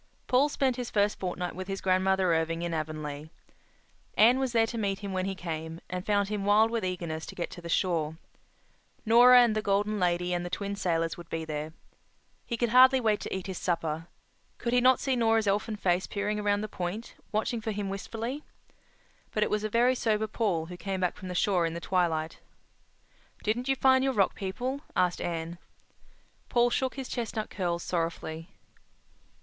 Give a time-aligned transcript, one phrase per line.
[0.25, 3.29] Paul spent his first fortnight with his grandmother Irving in Avonlea.
[4.17, 7.23] Anne was there to meet him when he came, and found him wild with eagerness
[7.27, 11.45] to get to the shore—Nora and the Golden Lady and the Twin Sailors would be
[11.45, 11.71] there.
[12.47, 14.07] He could hardly wait to eat his supper.
[14.57, 18.43] Could he not see Nora's elfin face peering around the point, watching for him wistfully?
[19.31, 21.79] But it was a very sober Paul who came back from the shore in the
[21.79, 22.39] twilight.
[23.43, 25.59] "Didn't you find your Rock People?" asked Anne.
[26.49, 28.49] Paul shook his chestnut curls sorrowfully.